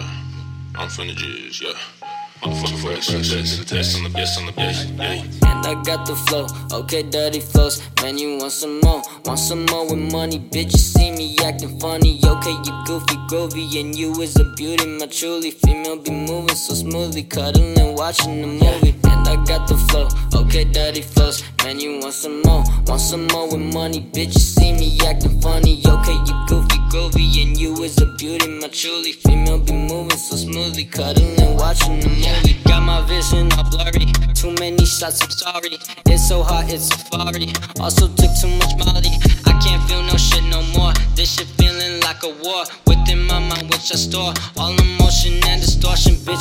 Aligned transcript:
I'm 0.00 0.88
from 0.88 1.08
the 1.08 1.14
G's, 1.14 1.60
yeah. 1.60 1.72
Motherfucking 2.42 2.82
fresh, 2.82 3.06
success, 3.06 3.58
the 3.58 3.64
test 3.64 3.96
on 3.96 4.04
the 4.04 4.10
best 4.10 4.38
on 4.38 4.46
the 4.46 4.52
best, 4.52 4.88
yeah. 4.88 5.22
And 5.46 5.66
I 5.66 5.80
got 5.84 6.06
the 6.06 6.16
flow, 6.16 6.46
okay, 6.72 7.02
dirty 7.02 7.40
flows. 7.40 7.80
Man, 8.02 8.18
you 8.18 8.38
want 8.38 8.52
some 8.52 8.80
more? 8.80 9.02
Want 9.24 9.38
some 9.38 9.64
more 9.66 9.84
with 9.88 10.12
money? 10.12 10.40
Bitch, 10.40 10.72
you 10.72 10.78
see 10.78 11.12
me 11.12 11.36
acting 11.44 11.78
funny. 11.78 12.18
Okay, 12.24 12.50
you 12.50 12.82
goofy, 12.84 13.16
groovy, 13.30 13.80
and 13.80 13.94
you 13.94 14.12
is 14.20 14.36
a 14.40 14.44
beauty. 14.56 14.86
My 14.86 15.06
truly 15.06 15.52
female 15.52 15.98
be 15.98 16.10
moving 16.10 16.56
so 16.56 16.74
smoothly, 16.74 17.22
cuddling, 17.22 17.78
and 17.78 17.96
watching 17.96 18.40
the 18.40 18.48
movie. 18.48 18.98
And 19.04 19.28
I 19.28 19.36
got 19.44 19.68
the 19.68 19.76
flow, 19.76 20.08
okay, 20.34 20.64
dirty 20.64 21.02
flows. 21.02 21.44
Man, 21.62 21.78
you 21.78 22.00
want 22.12 22.20
some 22.20 22.42
more? 22.42 22.64
Want 22.86 23.00
some 23.00 23.26
more 23.28 23.48
with 23.48 23.74
money? 23.74 24.00
Bitch, 24.12 24.34
you 24.34 24.40
see 24.40 24.72
me 24.72 24.98
acting 25.06 25.40
funny. 25.40 25.80
Okay, 25.86 26.12
you 26.12 26.36
goofy, 26.46 26.78
groovy, 26.92 27.42
and 27.42 27.58
you 27.58 27.72
is 27.82 28.00
a 28.02 28.06
beauty. 28.16 28.48
My 28.60 28.68
truly 28.68 29.12
female 29.12 29.58
be 29.58 29.72
moving 29.72 30.18
so 30.18 30.36
smoothly, 30.36 30.84
cuddling, 30.84 31.40
and 31.40 31.58
watching 31.58 32.00
the 32.00 32.08
movie. 32.08 32.60
Got 32.64 32.82
my 32.82 33.00
vision 33.06 33.50
all 33.52 33.64
blurry. 33.70 34.12
Too 34.34 34.54
many 34.60 34.84
shots, 34.84 35.22
I'm 35.22 35.30
sorry. 35.30 35.78
It's 36.06 36.28
so 36.28 36.42
hot, 36.42 36.68
it's 36.68 36.88
safari. 36.88 37.48
Also 37.80 38.08
took 38.08 38.32
too 38.40 38.52
much 38.60 38.76
Molly. 38.76 39.12
I 39.46 39.52
can't 39.64 39.82
feel 39.88 40.02
no 40.02 40.16
shit 40.16 40.44
no 40.44 40.60
more. 40.76 40.92
This 41.16 41.36
shit 41.36 41.48
feeling 41.56 42.00
like 42.02 42.22
a 42.24 42.32
war 42.44 42.64
within 42.86 43.26
my 43.26 43.38
mind, 43.38 43.70
which 43.70 43.90
I 43.90 43.96
store. 43.96 44.34
All 44.58 44.76
emotion 44.76 45.40
and 45.48 45.62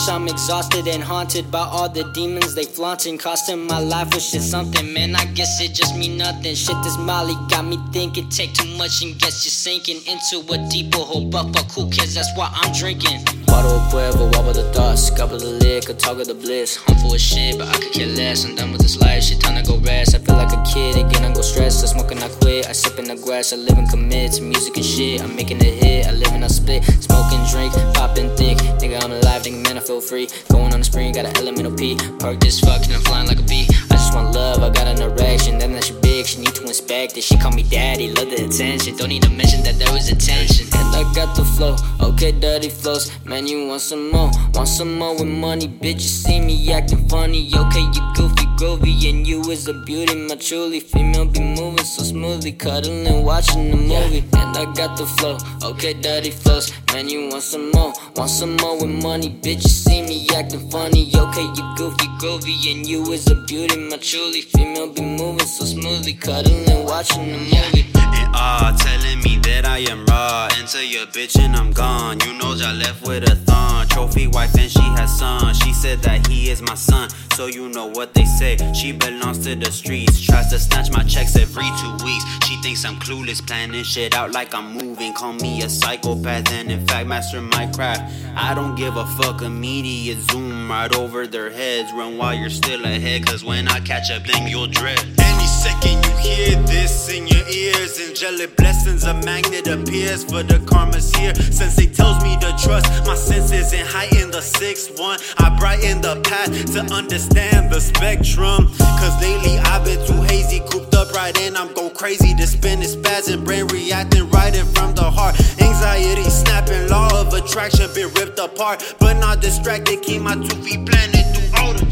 I'm 0.10 0.28
exhausted 0.28 0.88
and 0.88 1.04
haunted 1.04 1.52
by 1.52 1.60
all 1.60 1.88
the 1.88 2.04
demons 2.14 2.56
they 2.56 2.64
flaunting, 2.64 3.18
costing 3.18 3.68
my 3.68 3.80
life 3.80 4.14
with 4.14 4.24
shit 4.24 4.42
something. 4.42 4.94
Man, 4.94 5.16
I 5.16 5.26
guess 5.26 5.62
it 5.62 5.74
just 5.74 5.96
mean 5.96 6.18
nothing. 6.18 6.56
Shit, 6.56 6.76
this 6.84 6.98
Molly 6.98 7.36
got 7.50 7.66
me 7.66 7.78
thinking. 7.92 8.30
Take 8.30 8.54
too 8.54 8.68
much 8.78 9.04
and 9.04 9.18
guess 9.20 9.46
you're 9.46 9.52
sinking 9.52 10.02
into 10.08 10.40
a 10.54 10.70
deeper 10.70 11.00
hole. 11.00 11.30
But 11.30 11.54
fuck, 11.54 11.72
who 11.72 11.90
cares? 11.90 12.16
That's 12.16 12.30
why 12.36 12.50
I'm 12.52 12.74
drinking. 12.74 13.41
Bottle 13.52 13.72
of 13.72 13.92
Cuervo, 13.92 14.32
wobble 14.34 14.54
the 14.54 14.64
thoughts, 14.72 15.10
couple 15.10 15.38
the 15.38 15.60
liquor, 15.60 15.94
talk 15.94 16.18
of 16.18 16.26
the 16.26 16.34
bliss. 16.34 16.80
I'm 16.88 16.96
full 16.96 17.14
of 17.14 17.20
shit, 17.20 17.60
but 17.60 17.68
I 17.68 17.78
could 17.80 17.92
care 17.92 18.08
less. 18.08 18.46
I'm 18.46 18.56
done 18.56 18.72
with 18.72 18.80
this 18.80 18.98
life, 18.98 19.24
shit, 19.24 19.42
time 19.42 19.62
to 19.62 19.70
go 19.70 19.78
rest. 19.80 20.16
I 20.16 20.20
feel 20.20 20.36
like 20.36 20.54
a 20.54 20.64
kid, 20.64 20.96
again, 20.96 21.30
I 21.30 21.34
go 21.36 21.42
stress. 21.42 21.84
I 21.84 21.88
smoke 21.88 22.12
and 22.14 22.24
I 22.24 22.30
quit, 22.40 22.70
I 22.70 22.72
sip 22.72 22.98
in 22.98 23.06
the 23.12 23.18
grass, 23.18 23.52
I 23.52 23.58
live 23.58 23.78
and 23.78 23.90
commit 23.90 24.32
to 24.34 24.42
music 24.42 24.78
and 24.78 24.86
shit. 24.86 25.22
I'm 25.22 25.36
making 25.36 25.60
a 25.60 25.66
hit, 25.66 26.08
I 26.08 26.12
live 26.12 26.32
and 26.32 26.46
I 26.46 26.48
split. 26.48 26.86
Smoking, 27.04 27.44
drink, 27.52 27.74
popping 27.94 28.34
thick. 28.38 28.58
Nigga, 28.80 29.04
I'm 29.04 29.12
alive, 29.12 29.44
nigga, 29.44 29.62
man, 29.68 29.78
I 29.78 29.82
feel 29.82 30.00
free. 30.00 30.30
Going 30.50 30.72
on 30.72 30.80
the 30.80 30.86
spring, 30.86 31.12
got 31.12 31.26
an 31.26 31.36
elemental 31.36 31.76
P. 31.76 31.98
Perk 32.20 32.40
this 32.40 32.62
fuck, 32.62 32.86
and 32.86 32.94
I'm 32.94 33.02
flying 33.02 33.28
like 33.28 33.40
a 33.40 33.44
bee. 33.44 33.68
I 33.92 34.00
just 34.00 34.16
want 34.16 34.34
love, 34.34 34.64
I 34.64 34.70
got 34.70 34.88
an 34.88 35.02
erection. 35.02 35.58
Then 35.60 35.74
that 35.74 35.84
she 35.84 35.94
big, 36.00 36.26
she 36.26 36.40
need 36.40 36.56
to 36.56 36.64
inspect 36.64 37.18
it. 37.18 37.24
She 37.26 37.38
call 37.38 37.52
me 37.52 37.64
daddy, 37.64 38.14
love 38.14 38.30
the 38.30 38.46
attention. 38.48 38.96
Don't 38.96 39.10
need 39.10 39.24
to 39.24 39.30
mention 39.30 39.62
that 39.64 39.78
there 39.78 39.92
was 39.92 40.10
attention. 40.10 40.71
I 41.02 41.14
got 41.16 41.36
the 41.36 41.44
flow, 41.44 41.76
okay, 42.00 42.32
dirty 42.32 42.70
flows. 42.70 43.10
Man, 43.26 43.48
you 43.48 43.66
want 43.66 43.82
some 43.82 44.12
more? 44.12 44.30
Want 44.54 44.68
some 44.68 45.00
more 45.00 45.16
with 45.16 45.26
money, 45.26 45.68
bitch? 45.68 45.94
You 45.94 46.14
see 46.22 46.40
me 46.40 46.72
acting 46.72 47.10
funny, 47.10 47.50
okay, 47.56 47.82
you 47.82 48.04
goofy, 48.14 48.46
groovy, 48.60 49.10
and 49.10 49.26
you 49.26 49.42
is 49.50 49.68
a 49.68 49.74
beauty. 49.74 50.14
My 50.14 50.36
truly 50.36 50.80
female 50.80 51.26
be 51.26 51.40
moving 51.40 51.84
so 51.84 52.04
smoothly, 52.04 52.52
cuddling, 52.52 53.08
and 53.08 53.26
watching 53.26 53.72
the 53.72 53.78
movie. 53.78 54.24
And 54.38 54.56
I 54.56 54.72
got 54.74 54.96
the 54.96 55.08
flow, 55.08 55.40
okay, 55.64 55.94
dirty 55.96 56.30
flows. 56.30 56.72
Man, 56.94 57.10
you 57.10 57.30
want 57.30 57.42
some 57.42 57.72
more? 57.72 57.94
Want 58.16 58.30
some 58.30 58.56
more 58.58 58.78
with 58.78 59.04
money, 59.04 59.32
bitch? 59.42 59.64
You 59.64 59.70
see 59.70 60.02
me 60.04 60.11
acting 60.36 60.70
funny, 60.70 61.12
okay, 61.16 61.44
you 61.44 61.74
goofy, 61.76 62.08
groovy, 62.20 62.72
and 62.72 62.88
you 62.88 63.12
is 63.12 63.30
a 63.30 63.36
beauty. 63.36 63.78
My 63.78 63.98
truly 63.98 64.42
female 64.42 64.92
be 64.92 65.02
moving 65.02 65.40
so 65.46 65.66
smoothly, 65.66 66.14
cuddling, 66.14 66.86
watching 66.86 67.28
the 67.32 67.38
movie. 67.38 67.86
And 67.96 68.36
ah, 68.36 68.76
telling 68.80 69.20
me 69.24 69.38
that 69.44 69.66
I 69.66 69.80
am 69.92 70.06
raw. 70.06 70.50
Enter 70.58 70.84
your 70.84 71.06
bitch 71.08 71.40
and 71.40 71.56
I'm 71.56 71.72
gone. 71.72 72.20
You 72.22 72.34
know 72.34 72.56
I 72.64 72.74
left 72.74 73.08
with 73.08 73.30
a 73.30 73.36
thon. 73.36 73.51
Trophy 73.92 74.28
wife 74.28 74.54
and 74.56 74.72
she 74.72 74.82
has 74.98 75.20
son. 75.20 75.54
She 75.54 75.74
said 75.74 76.02
that 76.04 76.26
he 76.28 76.50
is 76.50 76.62
my 76.62 76.76
son. 76.76 77.10
So 77.36 77.48
you 77.48 77.70
know 77.70 77.88
what 77.88 78.14
they 78.14 78.26
say. 78.26 78.58
She 78.74 78.92
belongs 78.92 79.40
to 79.46 79.56
the 79.56 79.72
streets. 79.72 80.20
Tries 80.22 80.50
to 80.52 80.60
snatch 80.60 80.92
my 80.92 81.04
checks 81.04 81.36
every 81.36 81.70
two 81.82 82.06
weeks. 82.06 82.26
She 82.48 82.56
thinks 82.62 82.86
I'm 82.86 82.96
clueless, 82.96 83.46
planning 83.46 83.84
shit 83.84 84.16
out 84.16 84.32
like 84.32 84.54
I'm 84.54 84.74
moving. 84.74 85.14
Call 85.14 85.34
me 85.34 85.62
a 85.62 85.70
psychopath 85.70 86.52
and 86.52 86.72
in 86.72 86.88
fact 86.88 87.08
master 87.08 87.42
my 87.42 87.68
craft. 87.68 88.04
I 88.36 88.54
don't 88.54 88.76
give 88.76 88.96
a 88.96 89.06
fuck. 89.18 89.42
Immediate 89.42 90.20
zoom 90.32 90.70
right 90.70 90.96
over 90.96 91.28
their 91.28 91.50
heads. 91.50 91.92
Run 91.94 92.18
while 92.18 92.34
you're 92.34 92.50
still 92.50 92.84
ahead. 92.86 93.26
Cause 93.26 93.44
when 93.44 93.68
I 93.68 93.80
catch 93.82 94.10
up, 94.12 94.24
then 94.24 94.48
you'll 94.48 94.68
dread. 94.68 95.31
Second 95.62 96.04
you 96.04 96.18
hear 96.18 96.56
this 96.64 97.14
in 97.14 97.28
your 97.28 97.48
ears. 97.48 98.00
Angelic 98.00 98.58
blessings, 98.58 99.04
a 99.04 99.14
magnet 99.14 99.68
appears 99.68 100.24
for 100.24 100.42
the 100.42 100.58
karma's 100.66 101.14
here. 101.14 101.36
Sensei 101.36 101.86
tells 101.86 102.18
me 102.24 102.36
to 102.40 102.50
trust 102.58 102.88
my 103.06 103.14
senses 103.14 103.72
and 103.72 103.88
heighten 103.88 104.32
the 104.32 104.42
sixth 104.42 105.00
one. 105.00 105.20
I 105.38 105.56
brighten 105.60 106.02
the 106.02 106.20
path 106.22 106.50
to 106.74 106.82
understand 106.92 107.72
the 107.72 107.80
spectrum. 107.80 108.74
Cause 108.98 109.22
lately 109.22 109.60
I've 109.60 109.86
been 109.86 110.02
too 110.08 110.24
hazy, 110.24 110.62
cooped 110.62 110.96
up 110.96 111.14
right 111.14 111.40
in. 111.40 111.56
I'm 111.56 111.72
go 111.76 111.92
crazy 111.92 112.34
to 112.34 112.48
spin 112.48 112.82
it, 112.82 112.90
spazzing, 112.90 113.46
brain 113.46 113.68
reacting 113.68 114.32
right 114.32 114.56
in 114.56 114.66
from 114.66 114.96
the 114.96 115.12
heart. 115.12 115.40
Anxiety 115.62 116.28
snapping, 116.28 116.90
law 116.90 117.22
of 117.22 117.32
attraction 117.36 117.88
been 117.94 118.12
ripped 118.16 118.40
apart. 118.40 118.96
But 119.00 119.20
not 119.20 119.42
distracted, 119.42 120.02
keep 120.02 120.24
my 120.24 120.34
two 120.34 120.58
feet 120.64 120.88
planted 120.90 121.26
through 121.36 121.62
all 121.62 121.74
the 121.74 121.86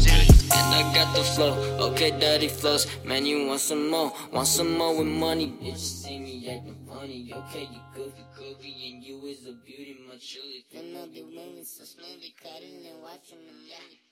And 0.52 0.74
I 0.74 0.82
got 0.94 1.14
the 1.14 1.22
flow, 1.22 1.52
okay, 1.90 2.10
dirty 2.18 2.48
flows. 2.48 2.86
Man, 3.04 3.26
you 3.26 3.46
want 3.46 3.60
some 3.60 3.88
more? 3.90 4.12
Want 4.32 4.46
some 4.46 4.76
more 4.76 4.96
with 4.96 5.06
money? 5.06 5.54
Bitch, 5.62 5.76
see 5.78 6.18
me 6.18 6.48
acting 6.50 6.76
funny. 6.88 7.32
Okay, 7.34 7.68
you 7.72 7.80
goofy, 7.94 8.24
goofy, 8.36 8.92
and 8.92 9.04
you 9.04 9.24
is 9.26 9.46
a 9.46 9.52
beauty, 9.64 9.96
my 10.08 10.16
truly. 10.16 10.64
Female 10.70 11.06
be 11.06 11.22
moving 11.22 11.64
so 11.64 11.84
smoothly, 11.84 12.34
cutting 12.42 12.86
and 12.86 13.02
watching 13.02 13.38
the 13.46 13.52
movie. 13.52 14.00